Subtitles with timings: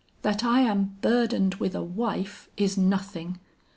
[0.23, 3.37] That I am burdened with a wife, is nothing.